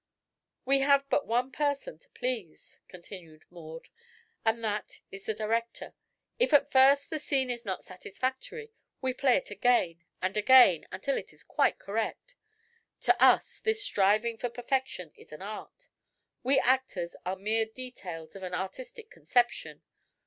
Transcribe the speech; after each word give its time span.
"We 0.65 0.79
have 0.79 1.07
but 1.11 1.27
one 1.27 1.51
person 1.51 1.99
to 1.99 2.09
please," 2.09 2.79
continued 2.87 3.45
Maud, 3.51 3.89
"and 4.43 4.63
that 4.63 5.01
is 5.11 5.27
the 5.27 5.33
director. 5.35 5.93
If 6.39 6.53
at 6.53 6.71
first 6.71 7.11
the 7.11 7.19
scene 7.19 7.51
is 7.51 7.65
not 7.65 7.85
satisfactory, 7.85 8.71
we 8.99 9.13
play 9.13 9.35
it 9.37 9.51
again 9.51 10.03
and 10.19 10.35
again, 10.35 10.87
until 10.91 11.17
it 11.19 11.33
is 11.33 11.43
quite 11.43 11.77
correct. 11.77 12.33
To 13.01 13.23
us 13.23 13.59
this 13.59 13.83
striving 13.83 14.39
for 14.39 14.49
perfection 14.49 15.11
is 15.15 15.31
an 15.31 15.43
art. 15.43 15.89
We 16.41 16.59
actors 16.59 17.15
are 17.23 17.35
mere 17.35 17.65
details 17.67 18.35
of 18.35 18.41
an 18.41 18.55
artistic 18.55 19.11
conception. 19.11 19.83